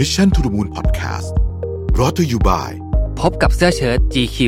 [0.00, 1.28] Mission to the Moon Podcast
[1.98, 2.72] รอ t ธออยู่บ่าย
[3.20, 4.38] พบกับเสื้อเชิ้ต GQ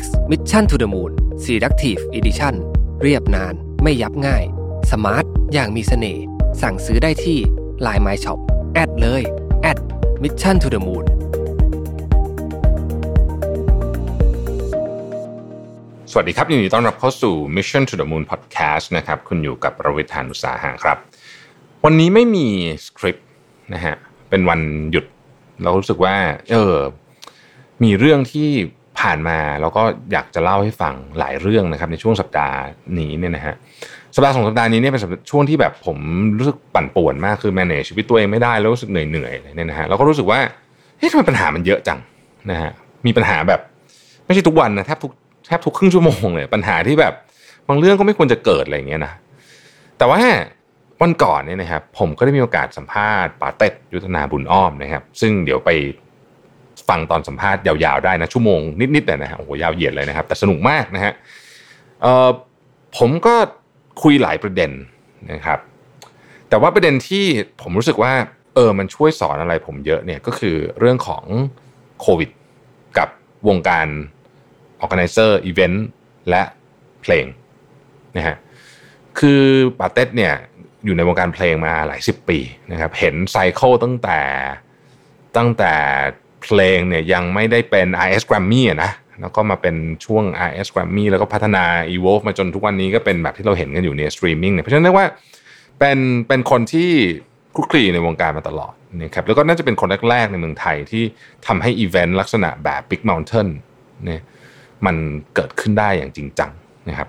[0.00, 1.10] X Mission to the Moon
[1.44, 2.54] Selective Edition
[3.02, 4.44] เรียบนานไม่ยับง่าย
[4.90, 6.24] สมาร์ท อย่างมีเสน่ห์
[6.62, 7.38] สั่งซื้อได้ที่
[7.86, 8.38] Line My Shop
[8.74, 9.22] แอดเลย
[9.62, 9.78] แอด
[10.22, 11.04] Mission to the Moon
[16.10, 20.98] สวัสดีครับ ยินดีต้อนรับเข้าสู่ Mission to the Moon Podcast นะครับ คุณอยู่กับประวิทยานุสาหะครับ
[21.84, 22.46] วันนี้ไม่มี
[22.86, 23.26] สคริปต์
[23.74, 23.96] นะฮะ
[24.30, 25.04] เป็นวันหยุด
[25.62, 26.14] เรารู้สึกว่า
[26.50, 26.76] เออ
[27.82, 28.48] มีเรื่องที่
[29.00, 29.82] ผ่านมาแล้วก็
[30.12, 32.58] อยากจะเล่าให้ฟังหลายเรื่องนะครับ ในช่วงสัปดาห์
[32.98, 33.54] นี้เนี่ยนะฮะ
[34.14, 35.98] สัปดาห์สองสัปดาห์นี้เนี่ยเป็นช่วงที่แบบผม
[36.38, 40.40] รู้สึกปั่นป่วนมากคือ manage ชีวิตตัวเองไม่ได้แล้วรู้สึกเหนื่อยเหนื่อยเนี่ยนะฮะแล้วก็รู้สึกว่า
[40.98, 41.98] เฮ้ยทำไมปัญหามันเยอะจัง
[42.50, 42.70] นะฮะ
[43.06, 43.60] มีปัญหาแบบ
[44.26, 45.12] ไม่ใช่ทุกวันนะแทบทุก
[45.46, 47.14] แทบทุกครึ่งชั่วโมงเลยปัญหาที่แบบ
[47.68, 49.12] บางเรื่องก็ไม่ควรจะเกิดอะไรอย่างเงี้ยนะ
[49.98, 50.20] แต่ว่า
[51.02, 55.70] วันก่อนเนี่ยนะครับผมก็ได้มีโอกาสสัมภาษณ์ปาเต็ดยุทธนาบุญอ้อมนะครับ ซึ่งเดี๋ยวไป
[56.88, 58.60] ฟังตอนสัมภาษณ์ยาวๆได้นะชั่วโมง
[58.94, 61.12] นิดๆนะฮะโอ้โหยาวเหยียดเลยนะครับ แต่สนุกมากนะฮะ
[62.96, 63.34] ผมก็
[64.02, 64.70] คุยหลายประเด็น
[65.32, 65.58] นะครับ
[66.48, 67.24] แต่ว่าประเด็นที่
[67.62, 68.12] ผมรู้สึกว่า
[68.54, 71.24] เออมันช่วยสอนอะไรผมเยอะเนี่ยก็คือเรื่องของ
[72.00, 72.30] โควิด
[72.98, 73.08] กับ
[73.48, 73.86] วงการ
[74.82, 75.78] organizer event
[76.30, 76.42] และ
[77.02, 77.26] เพลง
[78.16, 78.36] นะฮะ
[79.18, 79.42] คือ
[79.78, 80.34] ป๋าเต็ดเนี่ย
[80.84, 82.38] อยู่ในวงการเพลงมาหลายสิบปี
[82.72, 84.20] นะครับเห็น cycle ตั้งแต่
[85.36, 85.72] ตั้งแต่
[86.42, 95.06] เพลงเนี่ยยังไม่ได้เป็น RS Grammy นะแล้วก็มาเป็นช่วง RS Grammy แล้วก็พัฒนา evolve มาจนทุกวันนี้ก็เป็นแบบที่เราเห็นกันอยู่ในสตรีมมิ่งเนี่ยเพราะฉะนั้นเรียกว่า
[95.78, 96.90] เป็นเป็นคนที่
[97.56, 101.04] คลุกคลีในวงการมาตลอดนะครับแล้วก็น่าจะเป็นคนแรกๆในเมืองไทยที่
[101.46, 103.48] ทำให้อีเวนต์ลักษณะแบบ Big Mountain
[104.04, 104.22] เนี่ย
[104.86, 104.96] มัน
[105.34, 106.50] เกิดขึ้นได้อย่างจริงจัง
[106.88, 107.08] นะครับ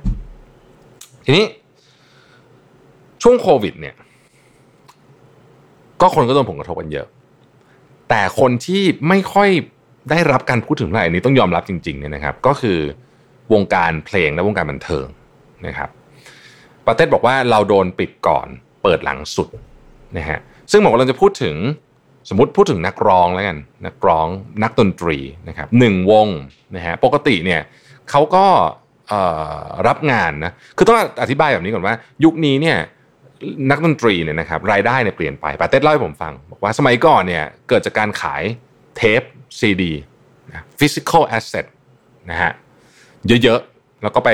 [1.25, 1.45] ทีนี้
[3.23, 3.95] ช่วงโควิดเนี่ย
[6.01, 7.07] ก็คนก็โดนผลกระทบกันเยอะ
[8.09, 9.49] แต่คนที่ไม่ค่อย
[10.09, 12.79] ได้รับการพูดถึงเท่าไหร่นี้ต้องยอมรับจริงๆเนี่ยนะครับ ก็คือ
[13.53, 15.05] วงการเพลงและวงการบันเทิง
[15.67, 15.89] นะครับ
[16.85, 18.47] ปาเต้บอกว่าเราโดนปิดก่อน
[18.83, 19.49] เปิดหลังสุด
[20.17, 20.39] นะฮะ
[20.71, 21.55] ซึ่งบอกว่าเราจะพูดถึง
[22.29, 24.27] สมมติพูดถึงนักร้องแล้วกันนักร้อง
[24.63, 26.27] นักดนตรีนะครับหนึ่งวง
[26.75, 27.61] นะฮะปกติเนี่ย
[28.09, 28.45] เขาก็
[29.87, 32.77] รับงานนะคือต้องอธิบายแบบนี้ก่อนว่า ยุคนี้เนี่ย
[33.69, 38.43] นักดนตรีเนี่ยนะครับรายได้เนี่ยเปลี่ยนไปปาเต้เล่าให้ผมฟัง บอกว่าสมัยก่อนเนี่ยเกิดจากการขาย
[38.97, 39.21] เทป
[39.59, 39.93] ซีดี
[40.49, 41.65] นะ physical asset
[42.29, 42.51] นะฮะ
[43.43, 44.29] เยอะๆ แล้วก็ไป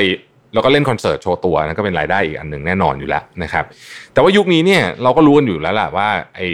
[0.53, 3.65] แล้วก็เล่นคอนเสิร์ตโชว์ตัวนะก็เป็นรายได้อีกอันหนึ่งแน่นอนอยู่แล้วนะครับ
[4.13, 6.49] แต่ว่ายุคนี้เนี่ยเราก็รู้กันอยู่แล้วแหละว่าไอ้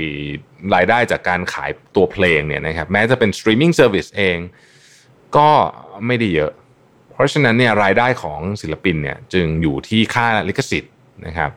[0.75, 4.37] รายได้จากการขายตัวเพลงเนี่ยนะครับแม้จะเป็น streaming service เอง
[5.37, 5.49] ก็
[6.05, 6.51] ไม่ได้เยอะ
[7.13, 10.93] เพราะฉะนั้นเนี่ยรายได้ของศิลปินเนี่ยจึงอยู่ที่ค่าลิขสิทธิ์
[11.25, 11.51] นะครับ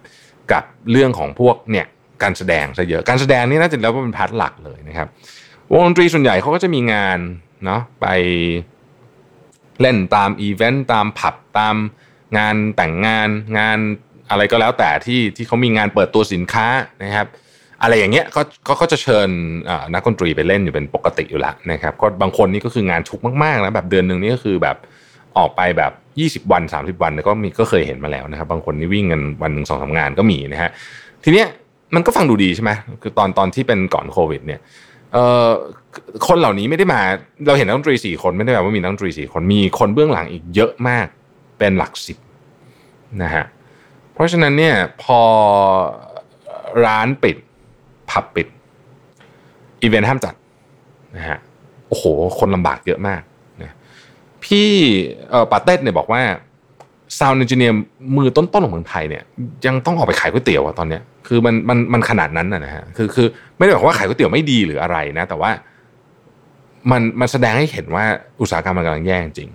[0.53, 1.87] กับเรื่องของพวกเนี่ย
[2.23, 5.09] การแสดงซะเยอะการแสดงนี่น่าจะแล้วเป็น part หลักเลยนะครับ
[5.73, 7.19] วงดนตรีส่วนใหญ่เขาก็จะมีงาน
[7.65, 8.07] เนาะไป
[9.81, 11.75] เล่นตามอีเวนต์ตามผับตาม
[12.39, 13.79] งานแต่งงานงาน
[14.31, 16.67] อะไรก็แล้วแต่ที่ที่เขามีงานเปิดตัวสินค้า
[17.05, 17.27] นะครับ
[17.83, 18.43] อะไรอย่างเงี้ยเขา
[18.79, 19.29] เขาจะเชิญ
[19.95, 24.77] นักดนตรีไปเล่นอยู่เป็นปกติอยู่แล้วนะครับก็บางคนนี่ก็คืองานชุกมากๆนะแบบเดือนหนึ่งนี่ก็คือแบบ
[25.37, 30.71] ออกไปแบบ 20 วัน 30 วันก็มีก็เคยเห็นมาแล้วนะครับ บางคนนี่วิ่งกันวันหนึ่งสองสางานก็มีนะฮะ
[31.25, 31.49] ทีเนี้ย
[31.95, 32.71] มันก็ฟังดูดีใช่ไหม
[33.03, 34.61] คือตอนตอนที่เป็นก่อนโควิดเนี่ย
[35.13, 35.49] เอ่อ
[36.29, 37.01] คนเหล่านี้ไม่ได้มา
[37.47, 41.07] เราเห็นนักดนตรีสี่คนไม่ได้แปลว่ามีนักดนตรีสี่คนมีคนเบื้องหลังอีกเยอะมาก
[41.59, 42.19] เป็นหลักสิบ
[43.23, 43.45] นะฮะ
[44.13, 45.21] เพราะฉะนั้นเนี่ยพอ
[46.85, 47.37] ร้านปิด
[48.11, 48.47] ผับปิด
[49.83, 50.35] อีเวนต์ห้ามจัด
[51.17, 51.39] นะฮะ
[51.89, 52.05] โอ้โห
[52.39, 53.23] คนลำบากเยอะมาก
[54.45, 54.69] พี่
[55.31, 56.23] เอ่อป๋าเต็ดเนี่ยบอกว่า
[57.19, 57.77] sound engineer
[58.17, 59.23] มือต้นๆของเมืองไทยเนี่ย
[59.67, 63.27] ยังต้องออกไปขายก๋วยเตี๋ยวอะตอนเนี้ยคือมันมันมันขนาดนั้นนะฮะคือคือ
[63.57, 65.51] ไม่ได้บอกว่าขายก๋วยเตี๋ยวไม่ดีหรืออะไรนะ แต่ว่า
[66.91, 68.05] มันมันแสดงให้เห็นว่า
[68.41, 69.49] อุตสาหกรรมมันกำลังแย่จริง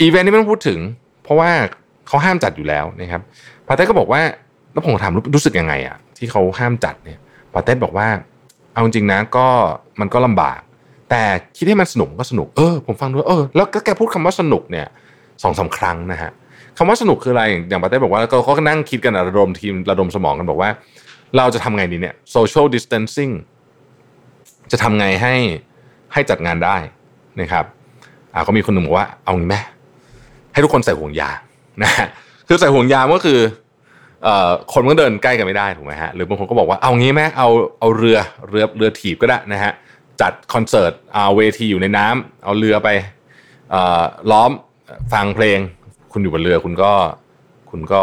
[0.00, 0.78] อีเวนต์นี้ไม่ต้องพูดถึง
[1.22, 1.50] เพราะว่า
[2.06, 3.22] เขาห้ามจัดอยู่แล้วนะครับ
[3.66, 4.20] ป๋าเต็ดก็บอกว่า
[4.72, 7.18] แล้วผมถามรู้สึกยังไงอะที่เขาห้ามจัดเนี่ย
[7.52, 8.08] ป๋าเต็ดบอกว่า
[8.72, 9.46] เอาจริงนะก็
[10.00, 10.60] มันก็ลำบาก
[11.10, 11.22] แต่
[11.56, 14.86] คิดให้มันสนุกก็สนุกเออผมฟังด้วยเออแล้วก็แกพูดคำว่าสนุกเนี่ย
[15.42, 16.30] สองสาครั้งนะฮะ
[16.78, 20.70] คำว่าสนุกคืออะไรอย่างปาเต้บอกว่าเขาก็นั่งคิดกันระดมทีมระดมสมองกันบอกว่า
[21.36, 23.32] เราจะทำไงดีเนี่ย social distancing
[24.72, 25.34] จะทำไงให้
[26.12, 26.76] ให้จัดงานได้
[27.40, 27.64] นะครับ
[28.34, 29.56] อ่าก็มีคนหนึ่งบอกว่าเอางี้ไหม
[30.52, 31.36] ให้ทุกคนใส่ห่วงยาง
[31.82, 32.06] นะฮะ
[32.48, 33.38] คือใส่ห่วงยางก็คือ
[34.24, 37.48] เอ่อคนก็เดินใกล้กันไม่ได้ถูกไหมฮะหรือบางคนก็บอกว่าเอางี้ไหมเอา
[37.78, 38.18] เอาเรือ
[38.48, 39.72] เรือเรือถีบก็ได้นะฮะ
[40.22, 42.88] จัดคอนเสิร์ตเอาเวทีอยู่ในน้ำเอาเรือไป
[43.74, 43.76] อ
[44.30, 44.50] ล้อม
[45.12, 45.58] ฟังเพลง
[46.12, 46.92] คุณอยู่บนเรือคุณก็
[47.70, 48.02] คุณก็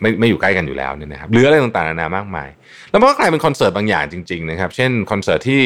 [0.00, 2.48] ไม่ไม่อยู่ใกล้กันอยู่แล้วเนี่ยนะครับหรืออะไรต่างๆนานามากมาย
[2.90, 5.62] แล้วมันก็กลายเป็นคอนเสิร์ตบางอย่างจริงๆนะครับ เช่นคอนเสิร์ตที่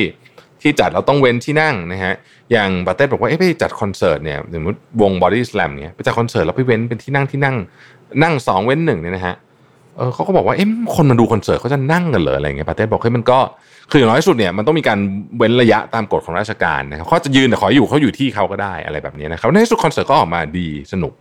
[0.63, 2.15] ที่จัดเราต้องเว้นที่นั่งนะฮะ
[2.53, 7.57] อย่างป๋าเต็ดบอกว่าเอ๊ะไปจัดคอนเสิร์ตเนี่ยสมมติวงบอดี้สแลมเนี่ยไปจัดคอนเสิร์ตแล้วไปเว้นเป็นที่นั่งที่นั่ง
[8.23, 13.39] นั่งสองเว้นหนึ่งเนี่ยนะฮะเออเขาก็บอกว่าเอ๊ะคนมาดูคอนเสิร์ตเขาจะนั่งกันเหรออะไรเงี้ยป๋าเต็ดบอกเฮ้ยมันก็
[13.91, 14.99] คืออย่างน้อยสุดเนี่ยมันต้องมีการ
[15.39, 21.13] เว้นระยะตามกฎของราชการนะครับเขาจะยืนแต่ขออยู่เขาอยู่ที่เขาก็ได้อะไรแบบนี้นะครับในที่สุดคอนเสิร์ตก็ออกมาดีสนุก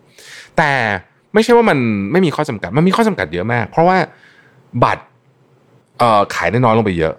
[0.57, 0.71] แต่
[1.33, 1.77] ไม่ใช่ว่ามัน
[2.11, 3.97] ไม่มีข้อจำกัดมันมีข้อจำกัดเยอะมาก เพราะว่า
[4.83, 5.03] บัตร
[5.99, 7.13] เอ่อขายได้น้อยลงไปเยอะ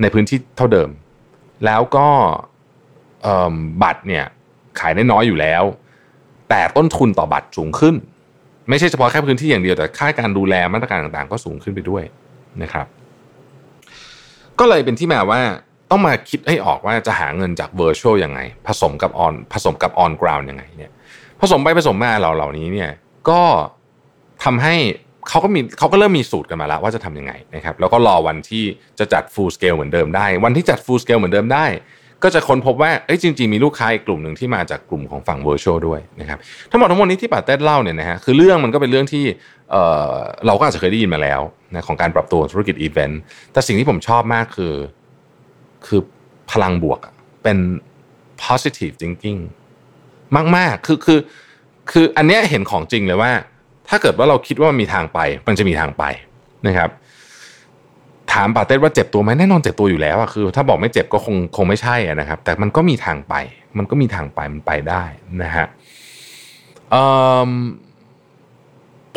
[0.00, 0.88] ในพื้นที่เท่าเดิม
[1.64, 2.08] แล้วก็
[3.22, 4.24] เอ่อบัตรเนี่ย
[4.80, 5.62] ขายได้น้อยอยู่แล้ว
[6.48, 7.94] แต่ต้นทุนต่อบัตรสูงขึ้น
[8.70, 12.04] ไม่ใช่เฉพาะแค่พื้นที่อย่างเดียวแต่ค่าการดูแลมาตรการต่างๆ ก็สูงขึ้นไปด้วย
[12.62, 12.86] นะครับ
[14.58, 15.40] ก็เลยเป็นที่มาว่า
[15.90, 20.90] ต้องมาคิดให้ออกว่าจะหาเงินจาก virtual ยังไง ผสมกับ on ผสมกับ on ground ยังไงเนี่ย
[21.40, 22.90] ผสมไปผสมมาเราเหล่านี้เนี่ย
[23.28, 23.40] ก็
[24.44, 24.76] ทำให้
[25.28, 28.64] เขาก็มีเขาก็เริ่มมีสูตรกันมาแล้วว่าจะทำยังไงนะครับแล้วก็รอวันที่
[28.98, 31.66] จะจัด full scale เหมือนเดิมได้ วันที่จัด full scale เหมือนเดิมได้
[32.22, 36.38] ก็จะค้นพบว่าเอ้ยจริง ๆ มีลูกค้าอีกกลุ่มหนึ่งที่มาจากกลุ่มของฝั่ง virtual ด้วยนะครับ
[36.70, 39.24] ทั้งหมดทั้งมวลนี้ที่ป่าเต้เล่าเนี่ยนะฮะคือเรื่องมันก็เป็นเรื่องที่
[39.70, 39.76] เอ
[40.12, 40.14] อ
[40.46, 41.40] เราก็อาจจะเคยได้ยินมาแล้ว
[41.74, 43.20] นะของการปรับตัวธุรกิจอีเวนต์
[43.52, 44.74] แต่สิ่งที่ผมชอบมากคือ
[45.86, 46.00] คือ
[46.50, 47.00] พลังบวก
[47.42, 47.58] เป็น
[48.44, 49.40] positive thinking
[50.56, 51.18] มากๆ คือคือ
[51.90, 53.32] คืออันเนี้ยเห็นของจริงเลยว่า
[53.88, 55.18] ถ้าเกิดว่าเราคิดว่ามันมีทางไป
[55.48, 56.04] มันจะมีทางไป
[56.66, 56.90] นะครับ
[58.32, 63.34] ถามปาเต้ว่าเจ็บตัวไหมแน่นอนเจ็บตัวอยู่แล้วอะคือ ถ้าบอกไม่เจ็บก็คงคงไม่ใช่นะครับ แต่มันก็มีทางไป
[63.78, 65.04] มันก็มีทางไปมันไปได้
[65.42, 65.66] นะฮะ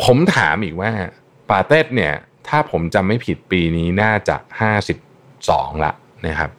[0.04, 0.90] ผมถามอีกว่า
[1.50, 2.14] ปาเต้เนี่ย
[2.48, 4.98] ถ้าผมจำไม่ผิดปีนี้น่าจะห้าสิบ
[5.50, 5.92] สองละ
[6.26, 6.50] นะครับ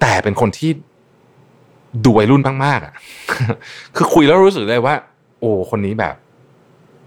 [0.00, 0.70] แต่เป็นคนที่
[2.04, 2.94] ดูวัยรุ่นมากๆอะ
[3.96, 4.94] คือคุยแล้วรู้สึกได้ว่า
[5.40, 6.14] โอ้คนนี้แบบ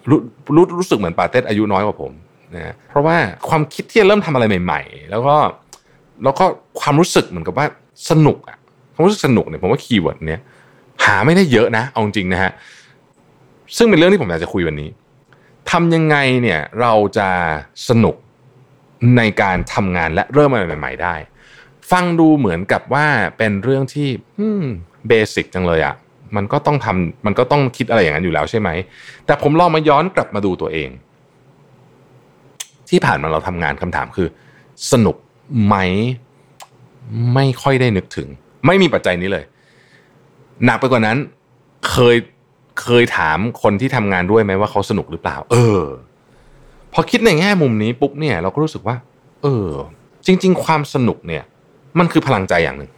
[0.09, 0.19] รู้
[0.55, 2.11] รู้รู้สึกเหมือนปาเต้อายุน้อยกว่าผม
[2.55, 3.17] นะเพราะว่า
[3.49, 5.35] ความคิดที่จะเริ่มทำอะไรใหม่ ๆ แล้วก็
[6.23, 6.45] แล้วก็
[6.79, 7.65] ความรู้สึกเหมือนกับว่า
[8.09, 8.57] สนุกอะ
[8.93, 10.41] ความรู้สึกสนุกเนี่ยผมว่า keyword เนี้ย
[11.05, 12.51] หาไม่ได้เยอะนะเอาจริงนะฮะ
[13.77, 14.89] ซึ่งเป็นเรื่องที่ผมอยากจะคุยวันนี้
[15.71, 17.29] ทำยังไงเนี่ยเราจะ
[17.89, 18.15] สนุก
[19.17, 21.15] ในการทำงานและเริ่มอะไรใหม่ ๆ ได้
[21.91, 23.07] ฟังดูเหมือนกับว่า
[23.37, 24.07] เป็นเรื่องที่
[25.07, 25.95] basic จังเลยอะ่ะ
[26.35, 28.69] มันก็ต้องทำมันก็ต้องคิดอะไรอย่างนั้นอยู่แล้วใช่ไหม
[29.25, 30.89] แต่ผมลองมาย้อนกลับมาดูตัวเอง
[32.89, 34.27] ที่ผ่านมาเราทำงานคำถามคือ
[34.91, 35.15] สนุก
[35.65, 35.75] ไหม
[37.33, 38.27] ไม่ค่อยได้นึกถึง
[38.65, 39.43] ไม่มีปัจจัยนี้เลย
[40.65, 41.17] หนักไปกว่านั้น
[41.89, 42.17] เคย
[42.81, 45.83] เคยถามคนที่ทำงานด้วยไหมว่าเขาสนุกหรือเปล่า เออ
[46.93, 48.95] พอคิดในแง่มุมนี้ปุ๊บเนี่ย เราก็รู้สึกว่า
[49.43, 49.69] เออ
[50.25, 51.43] จริง ๆ ความสนุกเนี่ย
[51.99, 52.91] มันคือพลังใจอย่างหนึ่ง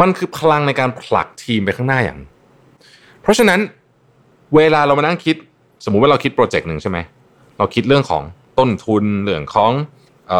[0.00, 2.18] มันคือพลังในการผลักทีมไปข้างหน้าอย่าง
[3.22, 3.60] เพราะฉะนั้น
[4.56, 5.36] เวลาเรามานั่งคิด
[5.84, 6.98] สมมุติว่าเราคิดโปรเจกต์หนึ่งใช่ไหม
[7.58, 8.22] เราคิดเรื่องของ
[8.58, 9.72] ต้นทุนเรื่องของ
[10.28, 10.34] เอ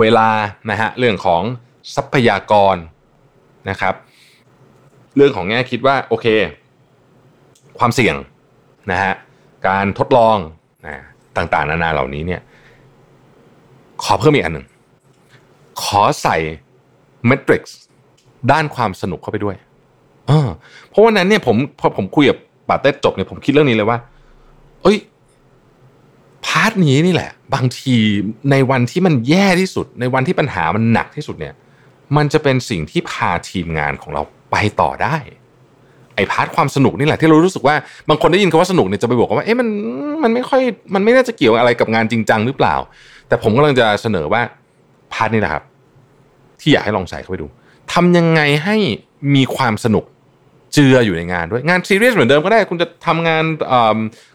[0.00, 0.28] เวลา
[0.70, 1.42] นะฮะเรื่องของ
[1.94, 2.76] ทรัพยากร
[3.70, 3.94] นะครับ
[5.16, 6.26] เรื่องของแง่คิดว่าโอเค
[7.78, 8.16] ความเสี่ยง
[8.90, 9.12] นะฮะ
[9.68, 10.36] การทดลอง
[10.86, 10.96] นะ
[11.36, 12.40] ต่างๆ นานาเหล่านี้เนี่ย
[14.02, 14.66] ขอเพิ่มอีกอันหนึ่ง
[15.82, 16.36] ขอใส่
[17.26, 17.78] เมทริกซ์
[18.52, 19.56] ด้านความสนุกเข้าไปด้วย
[20.88, 23.98] เพราะวันนั้นเนี่ยผมพอผมคุยกับป๋าเต็ดจบเนี่ยผมคิดเรื่องนี้เลยว่า
[24.82, 24.96] เอ้ย
[26.46, 27.96] part นี้นี่แหละ บางที
[28.50, 31.54] ในวันที่มันแย่ที่สุด ในวันที่ปัญหามันหนักที่สุดเนี่ย
[32.16, 35.16] มันจะเป็นสิ่งที่พาทีมงานของเราไปต่อได้
[36.16, 37.74] ไอ้ part ความสนุกนี่แหละที่เรารู้สึกว่า
[38.08, 39.68] บางคนได้ยินคำว่าสนุกเนี่ยจะไปบอกว่าเอ๊ะมัน
[40.22, 40.62] มันไม่ค่อย
[40.94, 42.76] มันไม่น่าจะเกี่ยวอะไรกับงานจริงจังหรือเปล่า
[43.28, 44.42] แต่ผมกำลังจะเสนอว่า
[45.12, 45.64] part นี้แหละครับ
[46.60, 47.46] ที่อยากให้ลองใส่เข้าไปดู
[47.92, 48.76] ทำยังไงให้
[49.34, 50.04] มีความสนุก
[50.74, 53.44] เจืออยู่ในงานด้วยงานซีเรียสเหมือนเดิมก็ได้คุณจะทำงาน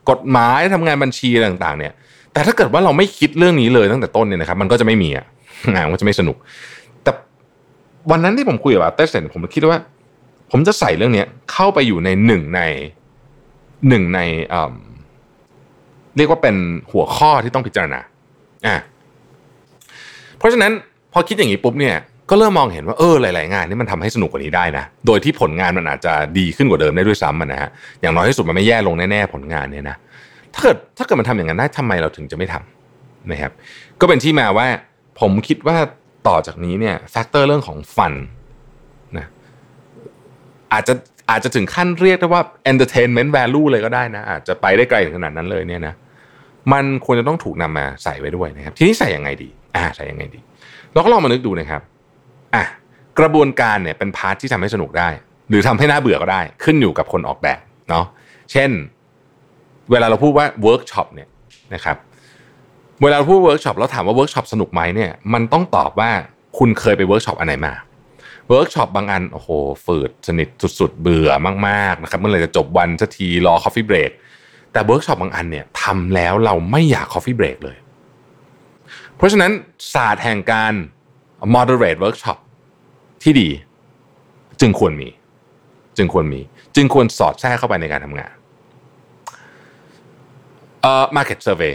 [0.10, 1.94] กฎหมายทำงานบัญชีอะไรต่างๆเนี่ย
[2.34, 5.25] แต่ถ้าเกิดว่าเราไม่คิดเรื่องนี้เลยตั้งแต่ต้นเนี่ยนะครับมันก็จะไม่มีอะ
[5.74, 6.38] งานก็จะไม่สนุก
[7.03, 7.12] แต่
[8.12, 9.79] วันนั้นที่ผมคุยกับป๋าเต็ดเสร็จผมคิดว่า
[10.51, 12.62] ผมจะใส่เรื่องนี้เข้าไปอยู่ในหนึ่งใน
[13.88, 14.20] หนึ่งใน
[16.17, 16.56] เรียกว่าเป็น
[16.91, 18.00] หัวข้อที่ต้องพิจารณา
[18.67, 18.75] อะ
[20.38, 20.72] เพราะฉะนั้น
[21.13, 21.96] พอคิดอย่างนี้ปุ๊บเนี่ย
[22.30, 27.70] ก็เริ่มมองเห็นว่าเออหลาย ๆ งานนี่มันทำให้สนุกกว่านี้ได้นะ โดยที่ผลงานมันอาจจะดีขึ้นกว่าเดิมได้ด้วยซ้ำนะฮะ
[28.02, 29.98] อย่างน้อยที่สุดมันไม่แย่ลงแน่ ๆ ผลงานเนี่ยนะ
[30.54, 33.52] ถ้าเกิดถ้าเกิดมันทำอย่างนั้นได้ทำไมเราถึงจะไม่ทำนะครับ
[34.02, 34.68] ก็เป็นที่มาว่า
[35.20, 35.78] ผมคิดว่า
[36.28, 38.14] ต่อจากนี้เนี่ยแฟกเตอร์เรื่องของฟัน
[39.18, 39.28] นะ
[40.74, 40.94] อาจจะ
[41.32, 42.42] อาจจะถึงขั้นเรียกได้ว่า
[42.72, 45.94] entertainment value เลยก็ได้นะ อาจจะไปได้ไกลถึงขนาดนั้นเลยเนี่ยนะ
[46.74, 50.40] มันควรจะต้องถูกนำมาใส่ไว้ด้วยนะครับ ทีนี้ใส่ยังไงดี อ่าใส่ยังไงดี
[50.94, 51.82] เราก็ลองมานึกดูนะครับ
[52.56, 52.66] อะ
[53.20, 55.10] กระบวนการเนี่ยเป็น part ที่ทำให้สนุกได้
[55.50, 58.06] หรือทำให้น่าเบื่อก็ได้ ขึ้นอยู่กับคนออกแบบเนาะ
[58.51, 58.70] เช่น
[59.92, 61.30] เวลาเราพูดว่าเวิร์กช็อปเนี่ย
[61.74, 61.98] นะครับ
[63.01, 66.12] เวลาเราพูดเวิร์กช็อปแล้วถามว่าเวิร์กช็อปสนุกไหมเนี่ยมันต้องตอบว่า
[66.58, 67.74] คุณเคยไปเวิร์กช็อปอันไหนมา
[68.50, 69.50] เวิร์กช็อปบางอันโอ้โห
[69.86, 70.50] ฝืดสนิท
[70.80, 71.30] สุด ๆ เบื่อ
[71.68, 74.12] มากๆนะครับเมื่อไหร่จะจบวันสักทีรอ coffee break
[74.74, 77.77] แต่เวิร์กช็อปบางอันเนี่ยทำแล้วเราไม่อยาก coffee break เลย
[79.16, 79.51] เพราะฉะนั้น
[79.94, 80.74] ศาสตร์แห่งการ
[81.56, 82.38] moderate workshop
[83.24, 83.50] ที่ดี
[84.62, 85.10] จึงควรมี
[85.98, 86.41] จึงควรมี
[86.75, 88.32] จึงควรสอดแทรกเข้าไปในการทำงาน
[90.82, 91.74] เอ่อ market survey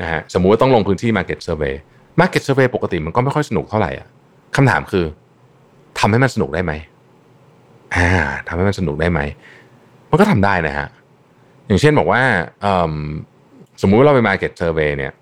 [0.00, 1.74] นะฮะสมมุติว่าต้องลงพื้นที่ market survey
[2.20, 4.08] market survey ปกติมันก็ไม่ค่อยสนุกเท่าไหร่อะ
[4.56, 5.04] คำถามคือ
[5.98, 6.72] ทำให้มันสนุกได้ไหม
[7.94, 8.08] อ่า
[8.48, 9.20] ทำให้มันสนุกได้ไหม
[10.10, 10.88] มันก็ทำได้นะฮะ
[11.66, 12.22] อย่างเช่นบอกว่า
[13.82, 15.12] สมมุติว่าเราไป market survey เนี่ย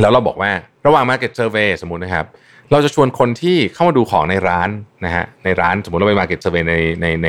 [0.00, 0.50] แล้วเราบอกว่า
[0.86, 2.26] ระหว่าง market survey สมมุตินะครับ
[2.72, 4.68] เราจะชวนคนที่เข้ามาดูของในร้าน
[5.04, 7.28] นะฮะในร้านสมมติเราไป market survey ในในใน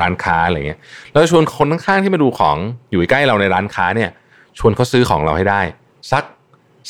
[0.00, 0.78] ร้านค้าอะไรเงี้ย
[1.12, 2.56] เราจะชวนคนข้างๆที่มาดูของ
[2.90, 4.10] อยู่ใกล้เราในร้านค้าเนี่ย
[4.58, 5.60] ชวนเขาซื้อของเราให้ได้
[6.12, 6.24] สัก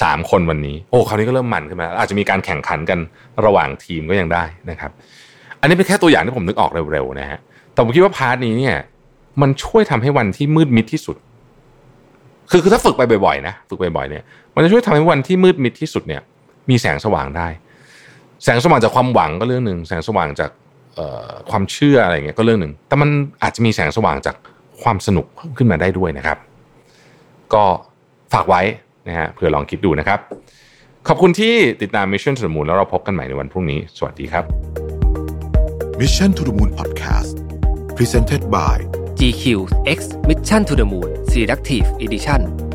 [0.02, 2.98] สามคนวันนี้โอ้คราวนี้ก็เริ่มมันขึ้นมา อาจจะมีการแข่งขันกัน
[3.44, 4.90] ระหว่างทีมก็ยังได้นะครับ
[5.60, 7.38] อันนี้เป็นแค่ตัวอย่างที่ผมนึกออกเร็วๆนะฮะ
[7.72, 8.76] แต่ผมคิดว่าพาร์ทนี้เนี่ย
[9.42, 11.16] มันช่วยทำให้วันที่มืดมิดที่สุด
[12.50, 14.22] คือคือถ้าฝึกไปบ่อยๆนะฝึกบ่อยๆเนี่ย
[14.54, 16.22] มันจะช่วยทำให้วันที่มืดมิดที่สุดเนี่ย
[16.70, 17.48] มีแสงสว่างได้
[18.44, 20.50] แสงสว่างจากความหวังก็เรื่องหนึ่งแสงสว่างจาก
[21.50, 23.08] ความเชื่ออะไรเงี้ยก็เรื่องหนึ่งแต่มัน
[23.42, 24.36] อาจจะมีแสงสว่างจาก
[24.82, 26.38] ความสนุกขึ้นมาได้ด้วยนะครับ
[27.54, 27.64] ก็
[28.32, 28.62] ฝากไว้
[29.08, 30.18] นะฮะเผื่อลองคิดดูนะครับ
[31.08, 34.44] ขอบคุณที่ติดตาม Mission to the Moon แล้วเราพบกันใหม่ในวันพรุ่งนี้ สวัสดีครับ
[36.00, 37.34] Mission to the Moon Podcast
[37.96, 42.73] Presented by GQ X Mission to the Moon Selective Edition